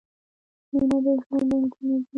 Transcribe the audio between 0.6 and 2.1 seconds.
مینه د ژوند رنګونه دي.